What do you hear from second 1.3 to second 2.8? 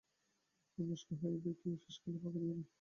দেখিয়ো, শেষকালে ফাঁকি দিয়ো না।